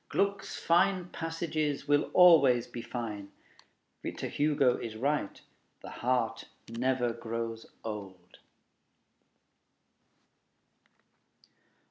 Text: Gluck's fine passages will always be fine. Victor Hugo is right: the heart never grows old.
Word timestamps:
Gluck's 0.09 0.57
fine 0.57 1.09
passages 1.09 1.87
will 1.87 2.09
always 2.15 2.65
be 2.65 2.81
fine. 2.81 3.31
Victor 4.01 4.29
Hugo 4.29 4.77
is 4.77 4.95
right: 4.95 5.39
the 5.83 5.91
heart 5.91 6.45
never 6.67 7.13
grows 7.13 7.67
old. 7.83 8.39